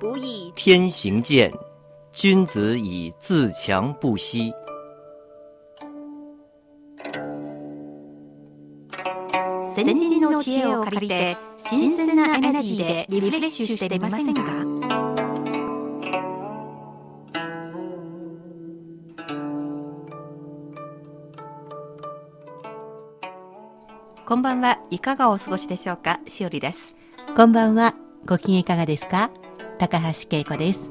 [0.00, 1.52] 不亦天行健，
[2.10, 4.50] 君子以自强不息。
[9.74, 14.42] 先人の知恵を借りて新鮮なエナジーでリフレッシュしてみませんか？
[24.24, 24.78] こんばんは。
[24.90, 26.20] いかがお過ごしでしょうか？
[26.26, 26.96] しおりです。
[27.36, 27.94] こんばんは。
[28.24, 29.30] ご機嫌いかがですか？
[29.80, 30.90] 高橋恵子です。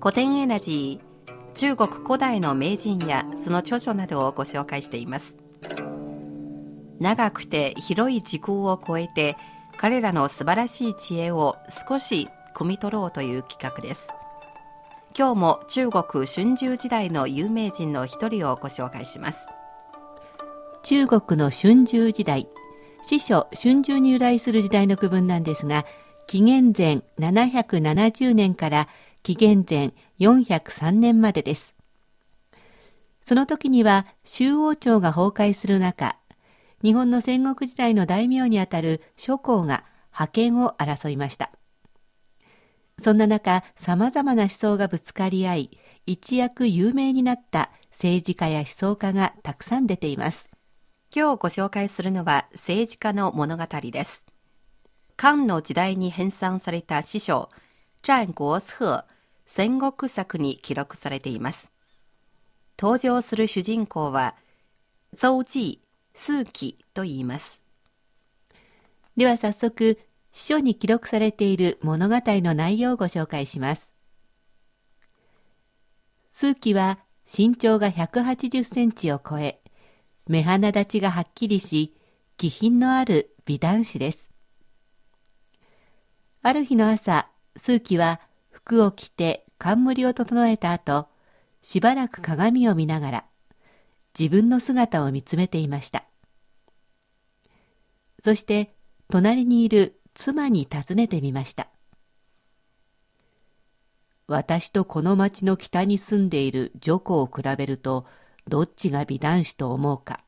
[0.00, 5.36] 古典エナジー中国古代の名人やその著書などをご紹介しています。
[7.00, 9.36] 長くて広い時空を超えて
[9.76, 14.08] 彼らの素晴らしい知恵を少し汲み取ろうという企画です。
[15.14, 19.48] 今日も中国春秋時代の有名人の一人をご紹介します。
[20.82, 22.48] 中国の春秋時代
[23.02, 25.84] 司書春秋に由来する時代の区分なんですが
[26.26, 28.88] 紀元前770年から
[29.22, 31.74] 紀元前403年までです
[33.20, 36.16] その時には周王朝が崩壊する中
[36.82, 41.50] 日本の戦国時代の大名にあたる諸侯が覇権を争いました。
[42.98, 50.48] そんな中、様々な思想がぶつかり合い、一躍有名になった政治家や思想家がたくさん出ています。
[51.14, 54.25] 今日ご紹介するのは政治家の物語です。
[55.16, 57.48] 漢の時代に編纂された詩書、
[58.02, 59.04] 战国策、
[59.46, 61.70] 戦国作に記録されています。
[62.78, 64.34] 登場する主人公は、
[65.14, 65.80] 邹忌、
[66.12, 67.62] 数記と言います。
[69.16, 69.98] では早速、
[70.32, 73.94] 詩書に記録されている物語の内容をご紹介します。
[76.30, 79.62] 数記は身長が180センチを超え、
[80.28, 81.96] 目鼻立ちがはっきりし、
[82.36, 84.35] 気品のある美男子です。
[86.46, 87.26] ある日の朝、
[87.56, 88.20] 数奇は
[88.52, 91.08] 服を着て冠を整えた後、
[91.60, 93.24] しばらく鏡を見ながら、
[94.16, 96.04] 自分の姿を見つめていました。
[98.22, 98.76] そして
[99.10, 101.66] 隣にいる妻に尋ねてみました。
[104.28, 108.06] 私とこの町の北に住んでいる女子を比べると
[108.46, 110.20] どっちが美男子と思うか。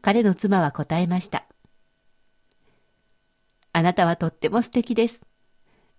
[0.00, 1.44] 彼の妻は答えました。
[3.72, 5.26] あなたはとっても素敵です。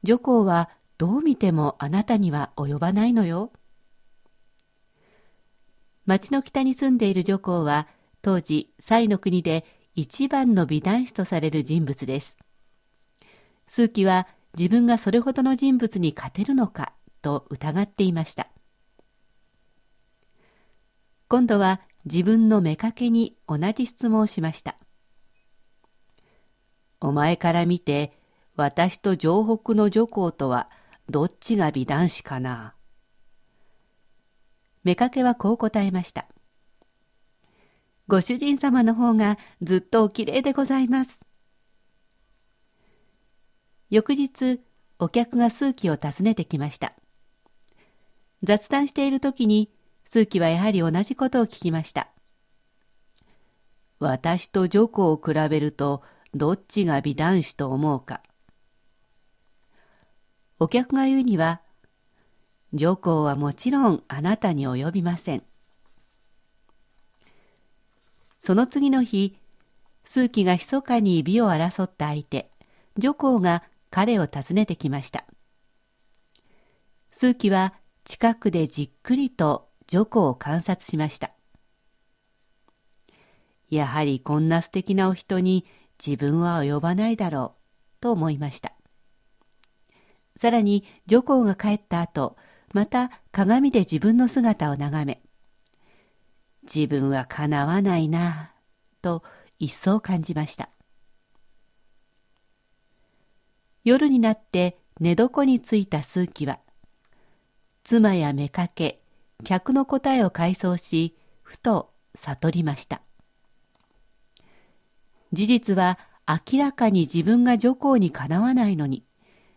[0.03, 3.51] 女皇はどう見てもあなたには及ばないのよ。
[6.05, 7.87] 町の北に住んでいる女皇は
[8.21, 12.37] 当時、西の国で一番の美男子とされる人物です。
[13.67, 18.47] 数奇は自分がそれほどの人物に勝てるのかと疑っていました。
[21.27, 24.77] 今度は自分の妾に同じ質問をしました。
[27.03, 28.13] お前から見て、
[28.55, 30.69] 私と城北の女皇とは
[31.09, 32.75] どっちが美男子かな？
[34.85, 36.27] 妾はこう答えました。
[38.07, 41.25] ご主人様の方がずっとおきれいでございます。
[43.89, 44.61] 翌日、
[44.97, 46.93] お客が数奇を訪ねてきました。
[48.43, 49.69] 雑談している時に、
[50.05, 52.07] 数奇はやはり同じことを聞きました。
[53.99, 56.01] 私と女子を比べると、
[56.33, 58.21] どっちが美男子と思うか。
[60.59, 61.61] お客が言うには、
[62.73, 65.43] 女皇はもちろんあなたに及びません。
[68.39, 69.37] その次の日、
[70.03, 72.49] 数奇が密かに美を争った相手、
[72.97, 75.25] 女皇が彼を訪ねてきました。
[77.11, 77.73] 数奇は
[78.05, 81.31] 近くでじっくりと女皇を観察しました。
[83.69, 85.65] やはりこんな素敵なお人に
[86.05, 88.73] 自分は及ばないだろうと思いました。
[90.35, 92.37] さらに女皇が帰った後、
[92.73, 95.21] また鏡で自分の姿を眺め、
[96.63, 98.51] 自分はかなわないな
[99.01, 99.23] と
[99.59, 100.69] 一層感じました
[103.83, 106.59] 夜になって寝床に着いた数奇は
[107.83, 108.95] 妻や妾
[109.43, 113.01] 客の答えを回想しふと悟りました
[115.33, 119.03] 事実は明らかに自分が女皇にかなわないのに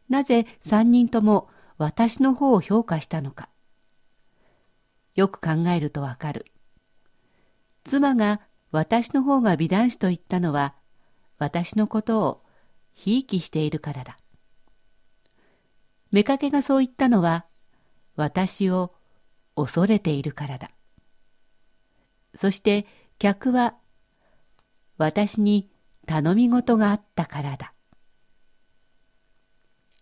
[0.08, 3.48] なぜ三人とも私の方を評価したのか。
[5.14, 6.46] よく考えるとわかる。
[7.84, 8.40] 妻が
[8.70, 10.74] 私の方が美男子と言ったのは、
[11.38, 12.42] 私のことを
[12.94, 14.18] ひいきしているからだ。
[16.12, 17.46] 妾がそう言ったのは、
[18.16, 18.94] 私を
[19.54, 20.70] 恐れているからだ。
[22.34, 22.86] そして
[23.18, 23.74] 客は、
[24.98, 25.70] 私に
[26.06, 27.72] 頼み事があったからだ。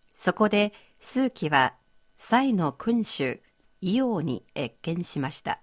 [0.07, 1.75] そこで、数奇は、
[2.17, 3.43] 蔡の君主、
[3.81, 5.61] イオに謁見しました。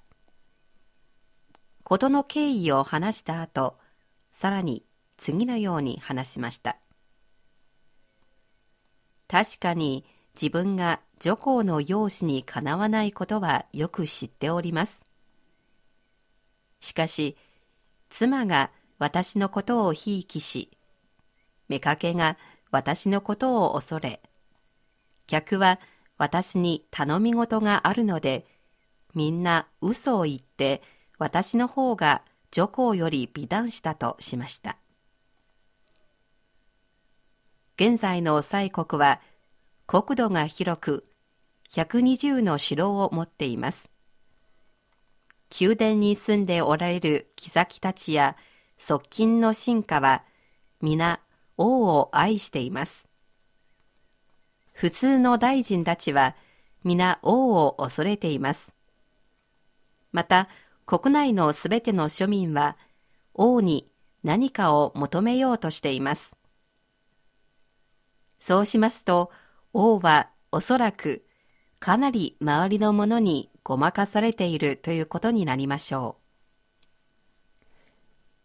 [1.84, 3.78] 事の経緯を話した後、
[4.32, 4.86] さらに
[5.18, 6.78] 次のように話しました。
[9.28, 10.06] 確かに
[10.36, 15.06] 自分が女皇の容姿にかなわないことはよく知っております。
[16.80, 17.38] しかし、
[18.10, 20.70] 妻が私のことをひいきし、
[21.70, 22.38] 妾が
[22.70, 24.22] 私のことを恐れ、
[25.26, 25.80] 客は
[26.20, 28.46] 私に頼み事があるので、
[29.16, 30.84] みんな嘘を言って
[31.18, 32.22] 私の方が
[32.52, 34.78] 女皇より美男子だとしました。
[37.78, 39.20] 現在の西国は
[39.88, 41.06] 国土が広く
[41.72, 43.90] 120の城を持っています。
[45.60, 48.38] 宮殿に住んでおられる妃たちや
[48.84, 50.24] 側近の臣下は
[50.82, 51.20] 皆
[51.56, 53.08] 王を愛しています。
[54.74, 56.36] 普通の大臣たちは
[56.84, 58.74] 皆王を恐れています。
[60.12, 60.50] また
[60.88, 62.76] 国内のすべての庶民は
[63.36, 63.88] 王に
[64.24, 66.36] 何かを求めようとしています。
[68.40, 69.30] そうしますと、
[69.74, 71.24] 王はおそらく
[71.80, 76.21] かなり周りのものにごまかされているということになりましょう。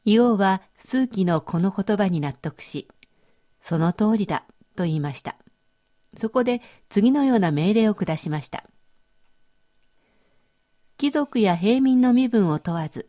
[0.08, 2.86] イオは数奇のこの言葉に納得し、
[3.60, 4.44] その通りだ
[4.76, 5.34] と言いました。
[6.16, 8.64] そこで次のような命令を下しました。
[10.96, 13.08] 貴族や平民の身分を問わず、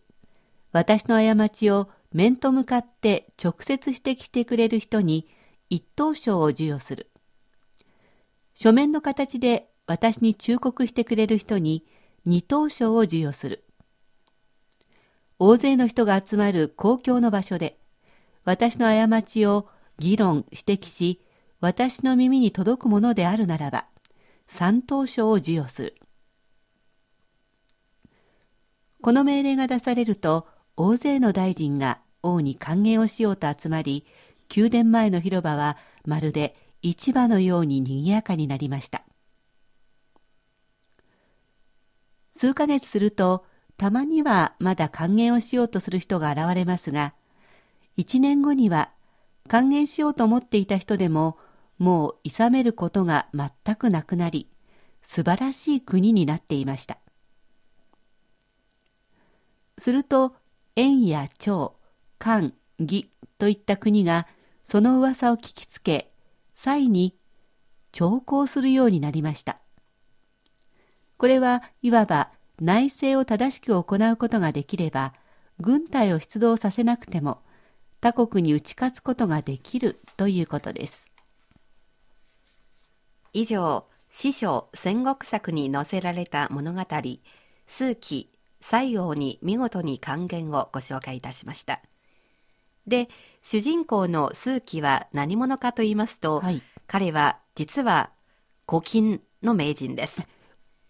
[0.71, 5.29] 私の過ちを面と向かって直接指摘してくれる人に
[5.69, 7.11] 一等賞を授与する。
[8.55, 11.85] 書面の形で私に忠告してくれる人に
[12.25, 13.66] 二等賞を授与する。
[15.39, 17.79] 大勢の人が集まる公共の場所で、
[18.43, 19.67] 私の過ちを
[19.99, 21.21] 議論、指摘し、
[21.59, 23.85] 私の耳に届くものであるならば、
[24.47, 25.95] 三等賞を授与する。
[29.01, 34.05] この命令が出されると、大勢の大臣が王に歓迎をしようと集まり、
[34.55, 39.03] 宮殿前の広場はまるで市場のように賑やかになりました。
[42.31, 43.45] 数ヶ月すると、
[43.77, 47.13] たまにはまだ歓迎をしようとする人が現れますが、
[47.95, 48.91] 一年後には
[49.47, 51.37] 歓迎しようと思っていた人でも、
[51.77, 54.49] もう諌めることが全くなくなり、
[55.01, 56.97] 素晴らしい国になっていました。
[59.77, 60.35] すると、
[60.75, 61.75] 円や長、
[62.17, 64.27] 漢、義といった国が
[64.63, 66.11] その噂を聞きつけ、
[66.55, 67.15] 際に
[67.91, 69.59] 徴工するようになりました。
[71.17, 75.13] これはいわば内政を正しく行うことができれば、
[75.59, 77.41] 軍隊を出動させなくても
[77.99, 81.09] 他国に打ち勝つことができるということです。
[83.33, 86.83] 以上、師匠戦国作に載せられた物語、
[87.65, 91.81] 数奇、西王に見事に還元をご紹介いたしました。
[92.87, 93.09] で、
[93.41, 98.11] 主人公の数奇は何者かと言いますと、はい、彼は実は
[98.67, 100.27] 古今の名人です。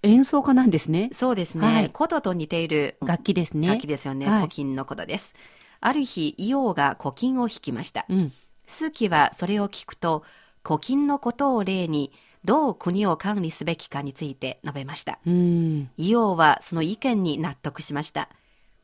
[0.08, 1.10] 演奏家なんですね。
[1.14, 1.68] そうですね。
[1.68, 3.68] はい、琴と似ている楽器ですね。
[3.68, 4.26] 楽器ですよね。
[4.26, 5.34] はい、古今のことです。
[5.80, 8.06] ある日、イオが古今を弾きました。
[8.10, 8.34] うん、
[8.66, 10.24] 数奇はそれを聞くと、
[10.66, 12.12] 古今のことを例に、
[12.44, 15.20] どう国を管理すべきかについて述べました。
[15.26, 18.30] イオはその意見に納得しました。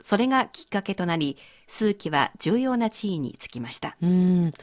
[0.02, 1.38] それがきっかけとなり、
[1.68, 3.96] 数奇は重要な地位につきました。
[4.02, 4.54] うん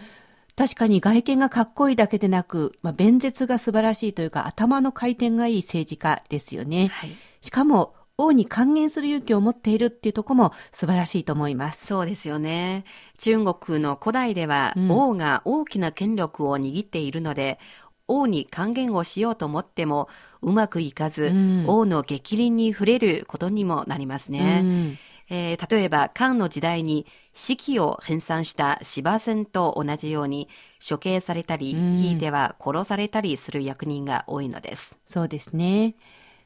[0.61, 6.89] 確かに外見がかっこいいだけでなく、まあ、弁舌が素晴らしいというか、頭の回転がいい政治家ですよね。
[6.89, 11.87] はい、しかも、王に還元する勇気を持っているっていうところも素晴らしいと思います。
[11.87, 12.85] そうですよね。
[13.17, 17.59] 中国の古代では、うん、王が大きな権力を握っているので、
[18.07, 20.11] 王に還元をしようと思っても
[20.43, 24.61] うまくいかず、うん、王の逆鱗に触れることにもなりますね。
[24.63, 24.99] うん
[25.31, 30.49] えー、例えば、漢の時代に四季を編纂した司馬遷と同じように
[30.87, 34.99] 処刑されたり、ひいては殺されたりする役人が多いのです。
[35.09, 35.95] そうですね。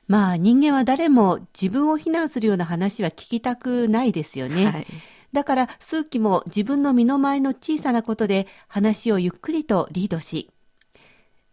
[0.07, 4.67] まあ人間は誰も自分を非難するような話は聞きたくないですよね。
[4.67, 4.87] はい、
[5.33, 10.51] だから数奇も自分の身の回りの小さなことで話をゆっくりとリードし、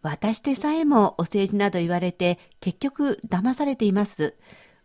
[0.02, 4.34] 私でさえもお政治など言われて結局騙されています。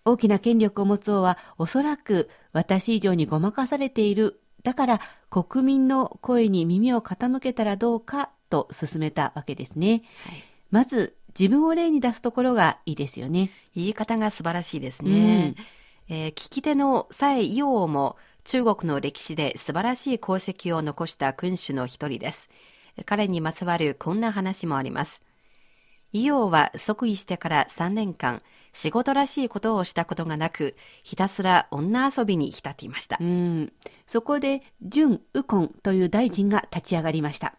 [0.07, 4.39] 大きな権力を持つ王はおそらく私以上にごまかされている。
[4.63, 10.03] だから国民の声に耳を傾けたらどうかと進めたわけですね。
[10.23, 13.51] はいまず自分を例に出すところがいいですよね。
[13.75, 15.55] 言い方が素晴らしいですね。
[16.09, 22.49] えー聞き手の蔡伊王も中国の歴史で素晴らしい功績を残した君主の一人です。
[23.05, 25.21] 彼にまつわるこんな話もあります。
[26.13, 28.41] 伊王は即位してから3年間、
[28.73, 33.23] 仕事らしいことをしたことがなく、ひたすら女遊びに浸っていましたう。
[33.23, 33.73] ん。
[34.05, 37.55] そこで、準ウコンという大臣が立ち上がりました。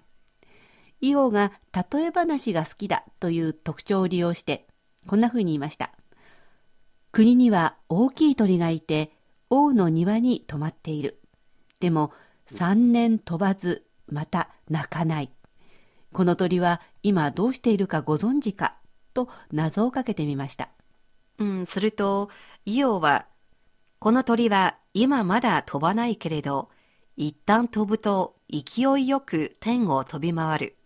[1.01, 4.67] イオが例え話が好きだという特徴を利用して、
[5.07, 5.93] こんな風に言いました。
[7.13, 9.13] 国には大きい鳥がいて、
[9.51, 11.21] 王の庭に泊まっている。
[11.81, 12.13] でも、
[12.47, 15.31] 三年飛ばず、また鳴かない。
[16.13, 18.77] この鳥は今どうしているかご存知か
[19.15, 20.71] と謎をかけてみました。
[21.39, 22.31] うん、すると、
[22.65, 23.27] イオは、
[23.99, 26.71] この鳥は今まだ飛ばないけれど、
[27.17, 30.77] 一旦飛ぶと勢いよく天を飛び回る。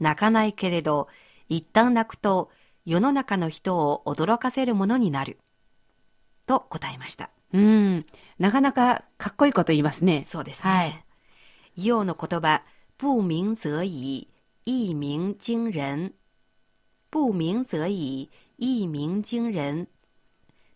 [0.00, 1.08] 鳴かないけれど、
[1.48, 2.50] 一旦鳴くと
[2.84, 5.38] 世の中の人を驚かせるものになる。
[6.46, 7.30] と答えました。
[7.52, 8.06] うん。
[8.38, 10.24] なかなかかっこいいこと言いますね。
[10.26, 10.70] そうですね。
[10.70, 11.04] はい
[11.74, 12.64] イオの言葉、
[12.98, 14.28] 不鸣則已、
[14.66, 16.12] 一鳴驚人。
[17.10, 18.30] 不鳴則已、
[18.64, 19.88] 一鳴驚人。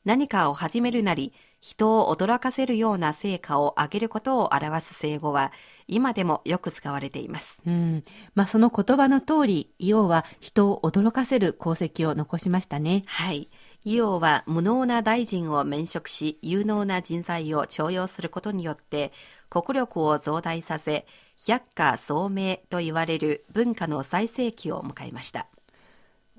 [0.04, 5.52] 何かを始めるなり、人を驚かせるような成果を上げることを表す成語は、
[5.86, 7.62] 今でもよく使われています。
[7.64, 8.02] うん。
[8.34, 13.04] まあ、その言葉の通り、イオは人を驚かせる功績を残しましたね。
[13.06, 13.50] はい。
[13.84, 19.12] イオは無能な大臣を免職し、有能な人材を重用することによって、
[19.48, 21.06] 国力を増大させ、
[21.46, 25.46] 百花聡明と言われる文化の最盛期を迎えました。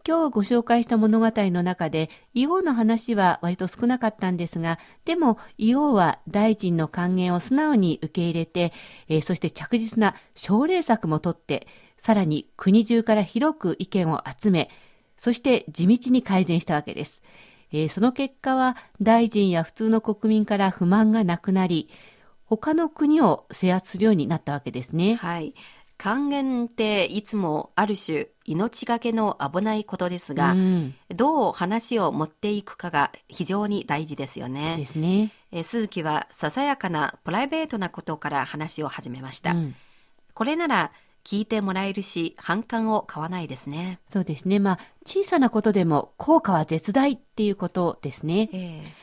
[0.07, 8.71] 今日ご紹介した物語の中で、イオの話は割と少なかったんですが、でも、イオは大臣の還元を素直に受け入れて、
[9.09, 14.69] えーそして着実な奨励策も取って、さらに国中から広く意見を集め、
[15.17, 17.21] そして地道に改善したわけです。
[17.73, 21.89] えーその結果は、大臣や普通の国民から不満がなくなり、
[22.45, 25.15] 他の国を制圧するようになったわけですね。
[25.15, 25.53] はい。
[25.97, 34.85] 還元っていつもある種命がけの危ないことですが、うん、どう話を持っていくかが非常に大事ですよでね。
[34.85, 35.31] すね。
[35.51, 39.51] えー鈴木はささやかなプライベートなことから話を始めました。
[39.51, 39.75] うん
[40.33, 40.91] これなら
[41.23, 43.99] 聞いてもらえるし反感を買わないですね。
[44.07, 44.59] そうですね。
[44.59, 48.49] まあ、小さなことでも効果は絶大っていうことですね。
[48.53, 48.93] え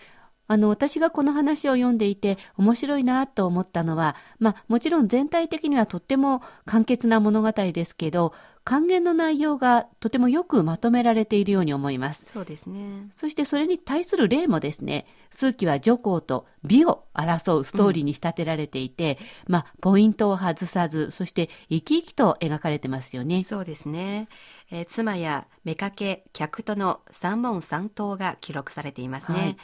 [0.47, 8.33] あの、私がこの話を読んでいて面白いなと思ったのは、まあ、もちろん全体的にはとっても簡潔な物語ですけど、
[8.65, 12.25] 還元の内容がとてもよくまとめられているように思います。
[12.25, 13.11] そうですね。
[13.15, 23.45] そしてそれに対する例もですね、数奇は女皇と美を争うストーリーに仕立てられていて、まあ、ポイントを外さず、そして生き生きと描かれてますよね。
[23.45, 24.29] そうですね。
[24.71, 29.59] えー妻や妾、客との三問三答が記録されていますね。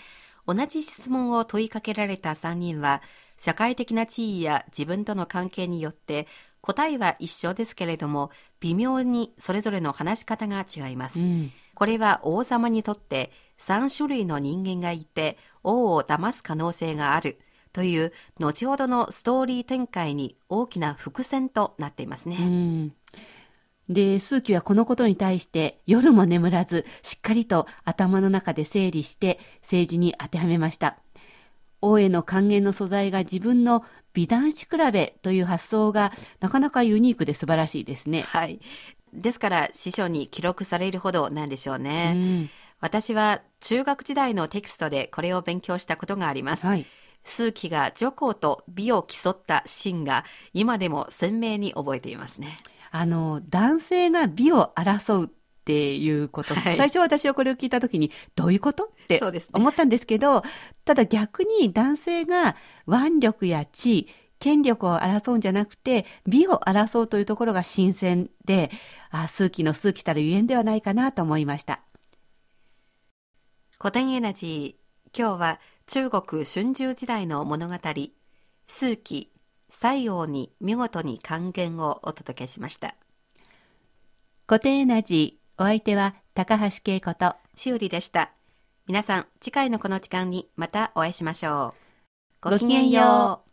[0.47, 3.03] 同じ質問を問いかけられた3人は、
[3.39, 6.27] 社会的な地位や自分との関係によって、
[6.61, 11.21] 答えは一緒ですけれども、微妙にそれぞれの話し方が違います。
[11.21, 11.53] うん。
[11.75, 17.41] これは王様にとって3種類の人間がいて王を騙す可能性がある
[17.73, 22.37] という後ほどのストーリー展開に大きな伏線となっていますね。
[22.39, 22.93] うん。
[23.89, 30.99] で、数奇はこのことに対して夜も眠らず、しっかりと頭の中で整理して政治に当てはめました。
[31.81, 38.23] 王への還元の素材が自分の美男子比べという発想がなかなかユニークで素晴らしいですね。
[38.23, 38.61] はい。
[39.13, 42.13] ですから司書に記録されるほどなんでしょううね。
[42.43, 42.51] ん。
[42.81, 46.67] 私は中学時代のテキストでこれを勉強したことがあります。
[46.67, 46.87] はい。
[47.23, 52.57] 数奇が女皇と美を競ったシーンが今でも鮮明に覚えていますね。
[52.91, 58.85] あの、男性が美を争うっていうこと、はい最初私はこれを聞いたときに、どういうこと？
[58.85, 59.21] って
[59.53, 60.43] 思ったんですけど、
[60.85, 68.71] ただ逆に男性が腕力や地位、権力を争うんじゃなくて、美を争うというところが新鮮で、
[69.11, 71.81] あ、数奇の数奇たるゆえんではないかなと思いました。
[73.79, 75.19] 古典エナジー。
[75.19, 77.75] 今日は中国春秋時代の物語、
[78.67, 79.33] 数奇、
[79.69, 82.95] 西洋に見事に還元をお届けしました。
[84.49, 88.33] 古典エナジー、お相手は高橋恵子と、しおりでした。
[88.87, 91.75] 皆さん、次回のこの時間にまたお会いしましょ
[92.43, 92.51] う。
[92.51, 93.50] ごきげんよう。